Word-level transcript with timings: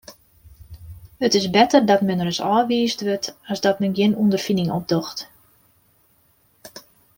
It 1.19 1.35
is 1.35 1.49
better 1.57 1.81
dat 1.89 2.05
men 2.07 2.25
ris 2.27 2.39
ôfwiisd 2.55 2.99
wurdt 3.05 3.27
as 3.51 3.63
dat 3.65 3.79
men 3.81 3.95
gjin 3.97 4.17
ûnderfining 4.23 4.69
opdocht. 4.77 5.19